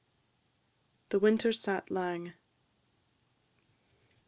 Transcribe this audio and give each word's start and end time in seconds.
THE 1.09 1.19
WINTER 1.19 1.53
SAT 1.53 1.91
LANG. 1.91 2.33